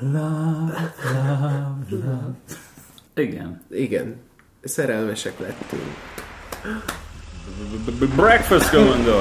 [0.00, 2.34] Love, love, love.
[3.14, 3.60] Igen.
[3.70, 4.16] Igen,
[4.62, 5.82] szerelmesek lettünk.
[8.16, 9.18] Breakfast Commando!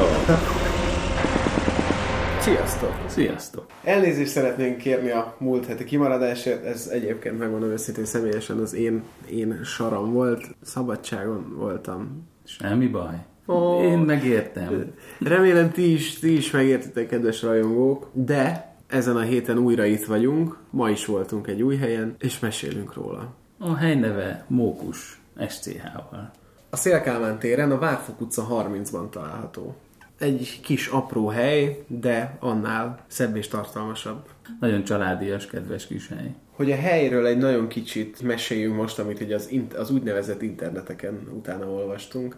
[2.39, 2.93] Sziasztok!
[3.07, 3.65] Sziasztok!
[3.83, 9.60] Elnézést szeretnénk kérni a múlt heti kimaradásért, ez egyébként megmondom őszintén személyesen az én, én
[9.64, 12.28] saram volt, szabadságon voltam.
[12.44, 13.26] Semmi baj.
[13.48, 13.82] Ó.
[13.82, 14.94] Én megértem.
[15.20, 20.57] Remélem ti is, ti is megértitek, kedves rajongók, de ezen a héten újra itt vagyunk,
[20.70, 23.33] ma is voltunk egy új helyen, és mesélünk róla.
[23.57, 26.32] A hely neve Mókus SCH-val.
[26.69, 29.75] A Szélkálmán téren a Várfok utca 30-ban található.
[30.19, 34.28] Egy kis apró hely, de annál szebb és tartalmasabb.
[34.59, 36.36] Nagyon családias, kedves kis hely.
[36.52, 41.66] Hogy a helyről egy nagyon kicsit meséljünk most, amit ugye az, az úgynevezett interneteken utána
[41.66, 42.38] olvastunk.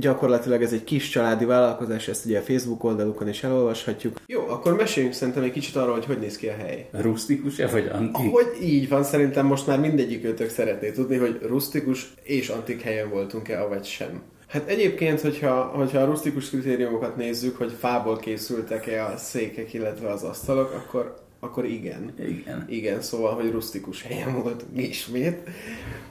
[0.00, 4.20] Gyakorlatilag ez egy kis családi vállalkozás, ezt ugye a Facebook oldalukon is elolvashatjuk.
[4.26, 6.88] Jó, akkor meséljünk szerintem egy kicsit arról, hogy hogy néz ki a hely.
[6.92, 8.30] Rustikus-e vagy antik?
[8.30, 13.10] Hogy így van, szerintem most már mindegyik őtök szeretné tudni, hogy rustikus és antik helyen
[13.10, 14.22] voltunk-e, avagy sem.
[14.48, 20.22] Hát egyébként, hogyha, hogyha a rustikus kritériumokat nézzük, hogy fából készültek-e a székek, illetve az
[20.22, 22.12] asztalok, akkor, akkor igen.
[22.18, 22.64] Igen.
[22.68, 25.38] Igen, szóval, hogy rustikus helyen voltunk ismét.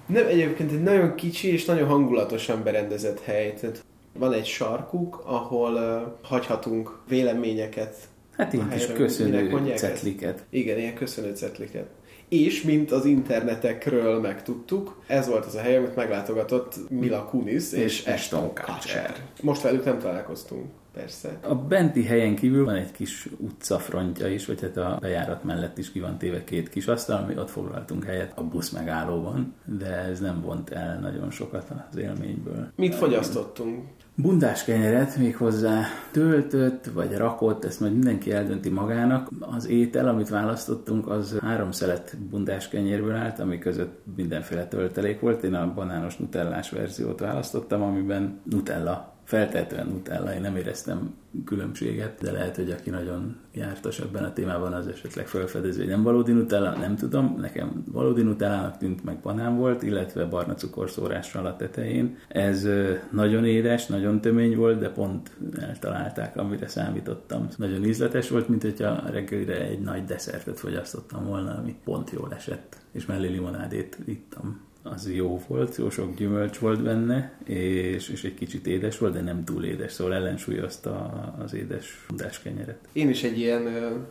[0.06, 3.54] Nem, egyébként egy nagyon kicsi és nagyon hangulatosan berendezett hely.
[3.54, 7.96] Tehát van egy sarkuk, ahol uh, hagyhatunk véleményeket.
[8.32, 10.44] Hát ilyen kis köszönő cetliket.
[10.50, 11.88] Igen, ilyen köszönő cetliket.
[12.30, 17.84] És, mint az internetekről megtudtuk, ez volt az a hely, amit meglátogatott Mila Kunis és,
[17.84, 19.16] És Ashton Kutcher.
[19.42, 20.66] Most velük nem találkoztunk,
[20.98, 21.38] persze.
[21.42, 25.92] A benti helyen kívül van egy kis utcafrontja is, vagy hát a bejárat mellett is
[25.92, 30.20] ki van téve két kis asztal, ami ott foglaltunk helyet a busz megállóban, de ez
[30.20, 32.72] nem vont el nagyon sokat az élményből.
[32.76, 33.86] Mit fogyasztottunk?
[34.22, 39.30] Bundás kenyeret még hozzá töltött, vagy rakott, ezt majd mindenki eldönti magának.
[39.40, 45.44] Az étel, amit választottunk, az három szelet bundás kenyérből állt, ami között mindenféle töltelék volt.
[45.44, 51.16] Én a banános nutellás verziót választottam, amiben nutella feltehetően Nutella, én nem éreztem
[51.46, 56.04] különbséget, de lehet, hogy aki nagyon jártas ebben a témában, az esetleg felfedező, hogy nem
[56.04, 61.56] valódi Nutella, nem tudom, nekem valódi Nutellának tűnt, meg banán volt, illetve barna cukorszórással a
[61.56, 62.18] tetején.
[62.28, 62.68] Ez
[63.12, 67.48] nagyon édes, nagyon tömény volt, de pont eltalálták, amire számítottam.
[67.58, 72.78] Nagyon ízletes volt, mint hogyha reggelire egy nagy desszertet fogyasztottam volna, ami pont jól esett,
[72.92, 78.34] és mellé limonádét ittam az jó volt, jó sok gyümölcs volt benne, és, és egy
[78.34, 80.94] kicsit édes volt, de nem túl édes, szóval ellensúlyozta
[81.40, 82.78] az édes bundás kenyeret.
[82.94, 83.64] Én is egy ilyen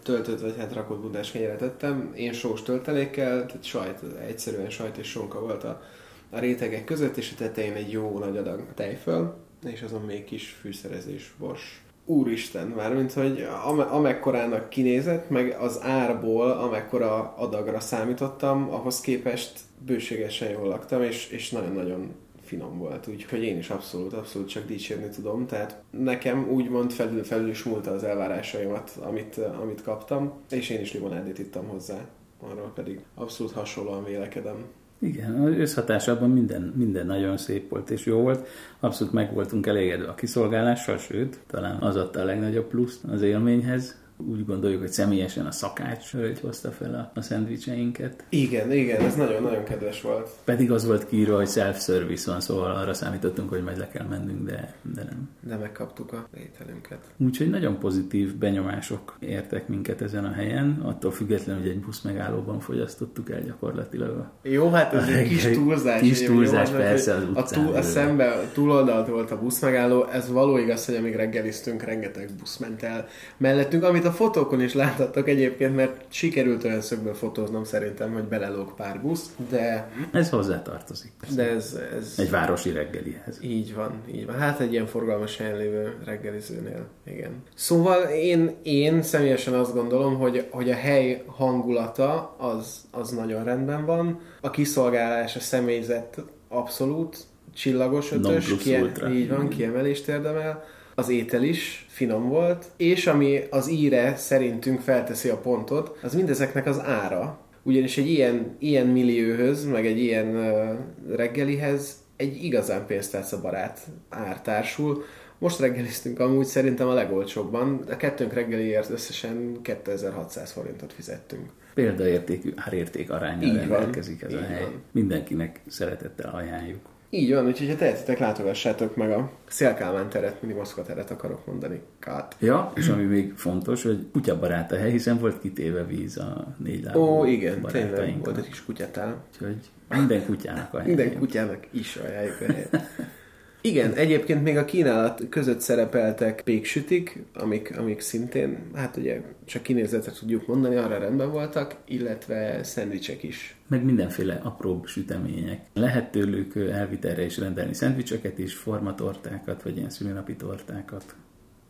[0.03, 5.09] töltött, vagy hát rakott bundás kenyeret ettem, én sós töltelékkel, tehát sajt, egyszerűen sajt és
[5.09, 5.82] sonka volt a,
[6.31, 10.56] a rétegek között, és a tetején egy jó nagy adag tejföl, és azon még kis
[10.60, 11.81] fűszerezés, bors.
[12.09, 20.50] Úristen, mármint, hogy am- amekkorának kinézett, meg az árból, amekkora adagra számítottam, ahhoz képest bőségesen
[20.50, 22.15] jól laktam, és, és nagyon-nagyon
[22.45, 27.49] finom volt, úgyhogy én is abszolút, abszolút csak dicsérni tudom, tehát nekem úgymond felül, felül
[27.49, 31.99] is múlta az elvárásaimat, amit, amit kaptam, és én is limonádét ittam hozzá,
[32.41, 34.65] arról pedig abszolút hasonlóan vélekedem.
[34.99, 38.49] Igen, az összhatásában minden, minden nagyon szép volt és jó volt.
[38.81, 44.06] Abszolút meg voltunk elégedve a kiszolgálással, sőt, talán az adta a legnagyobb pluszt az élményhez.
[44.16, 48.25] Úgy gondoljuk, hogy személyesen a szakács hölgy hozta fel a, a szendvicseinket.
[48.28, 50.31] Igen, igen, ez nagyon-nagyon kedves volt.
[50.44, 54.47] Pedig az volt kiírva, hogy self-service van, szóval arra számítottunk, hogy majd le kell mennünk,
[54.47, 55.28] de, de nem.
[55.41, 56.99] De megkaptuk a ételünket.
[57.16, 62.60] Úgyhogy nagyon pozitív benyomások értek minket ezen a helyen, attól függetlenül, hogy egy busz megállóban
[62.60, 66.00] fogyasztottuk el gyakorlatilag a Jó, hát ez egy kis túlzás.
[66.00, 69.38] Kis túlzás, jó, hát, persze, az a, utcán túl, a szembe, a túloldalt volt a
[69.38, 73.06] buszmegálló, ez való igaz, hogy amíg reggeliztünk, rengeteg busz ment el
[73.37, 78.75] mellettünk, amit a fotókon is láthattak egyébként, mert sikerült olyan szögből fotóznom szerintem, hogy belelóg
[78.75, 81.12] pár busz, de, Ez hozzátartozik.
[81.34, 83.39] de ez, ez Egy városi reggelihez.
[83.43, 84.34] így van, így van.
[84.39, 87.43] Hát egy ilyen forgalmas helyen lévő reggelizőnél, igen.
[87.55, 93.84] Szóval én, én személyesen azt gondolom, hogy, hogy a hely hangulata az, az nagyon rendben
[93.84, 94.21] van.
[94.41, 97.16] A kiszolgálás, a személyzet abszolút
[97.54, 100.65] csillagos ötös, kie, így van, kiemelést érdemel.
[100.98, 106.66] Az étel is finom volt, és ami az íre szerintünk felteszi a pontot, az mindezeknek
[106.66, 107.39] az ára.
[107.63, 114.41] Ugyanis egy ilyen, ilyen millióhöz, meg egy ilyen uh, reggelihez egy igazán pénztárca barát ár
[114.41, 115.04] társul.
[115.39, 121.51] Most reggeliztünk amúgy szerintem a legolcsóbban, a kettőnk reggeliért összesen 2600 forintot fizettünk.
[121.75, 124.60] Példaértékű árérték van, rendelkezik ez a így hely.
[124.60, 124.83] van.
[124.93, 126.81] Mindenkinek szeretettel ajánljuk.
[127.11, 131.81] Így van, úgyhogy ha tehetitek, látogassátok meg a Szélkálmán teret, mindig Moszkva teret akarok mondani.
[131.99, 132.37] Kát.
[132.39, 136.85] Ja, és ami még fontos, hogy kutyabarát a hely, hiszen volt kitéve víz a négy
[136.85, 139.25] lábú Ó, igen, tényleg volt egy kis kutyatál.
[139.33, 139.57] Úgyhogy
[139.89, 140.87] minden kutyának a hely.
[140.87, 142.81] Minden kutyának is ajánljuk a helyet.
[143.66, 150.13] Igen, egyébként még a kínálat között szerepeltek péksütik, amik, amik szintén, hát ugye csak kinézetre
[150.13, 153.57] tudjuk mondani, arra rendben voltak, illetve szendvicsek is.
[153.68, 155.60] Meg mindenféle apróbb sütemények.
[155.74, 161.15] Lehet tőlük elvitelre is rendelni szendvicseket is, formatortákat, vagy ilyen szülinapi tortákat.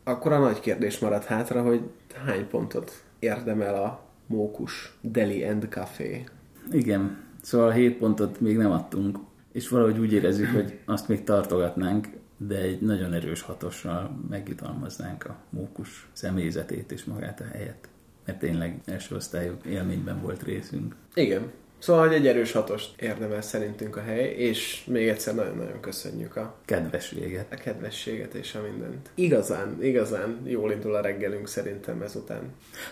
[0.03, 1.81] Akkor a nagy kérdés maradt hátra, hogy
[2.25, 6.23] hány pontot érdemel a mókus Deli and Café.
[6.71, 9.17] Igen, szóval 7 pontot még nem adtunk,
[9.57, 12.07] és valahogy úgy érezzük, hogy azt még tartogatnánk,
[12.37, 17.89] de egy nagyon erős hatossal megjutalmaznánk a mókus személyzetét és magát a helyet.
[18.25, 20.95] Mert tényleg első osztályú élményben volt részünk.
[21.13, 21.51] Igen.
[21.79, 26.55] Szóval hogy egy erős hatost érdemel szerintünk a hely, és még egyszer nagyon-nagyon köszönjük a,
[26.65, 27.53] Kedvességet.
[27.53, 29.09] a kedvességet és a mindent.
[29.15, 32.41] Igazán, igazán jól indul a reggelünk szerintem ezután.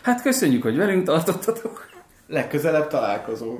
[0.02, 1.94] Hát köszönjük, hogy velünk tartottatok!
[2.28, 3.60] Legközelebb találkozunk.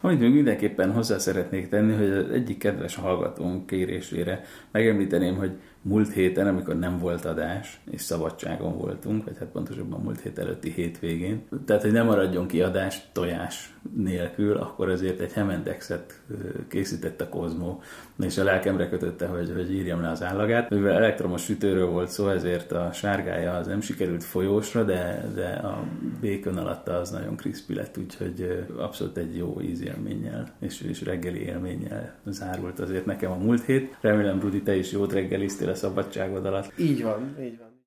[0.00, 5.52] Amit még mindenképpen hozzá szeretnék tenni, hogy az egyik kedves hallgatónk kérésére megemlíteném, hogy
[5.82, 10.72] múlt héten, amikor nem volt adás, és szabadságon voltunk, vagy hát pontosabban múlt hét előtti
[10.72, 16.20] hétvégén, tehát hogy nem maradjon ki adás tojás nélkül, akkor azért egy Hemendexet
[16.68, 17.82] készített a Kozmó,
[18.20, 20.70] és a lelkemre kötötte, hogy, hogy írjam le az állagát.
[20.70, 25.84] Mivel elektromos sütőről volt szó, ezért a sárgája az nem sikerült folyósra, de, de a
[26.20, 32.14] békön alatta az nagyon crispy lett, úgyhogy abszolút egy jó ízélménnyel és, és reggeli élménnyel
[32.26, 33.96] zárult azért nekem a múlt hét.
[34.00, 36.72] Remélem, Rudi, te is jót reggeliztél a szabadságod alatt.
[36.78, 37.67] Így van, így van.